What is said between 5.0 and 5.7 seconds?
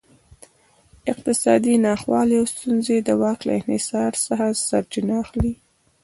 اخلي.